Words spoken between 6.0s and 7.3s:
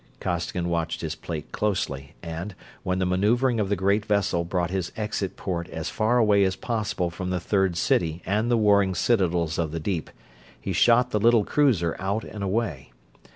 away as possible from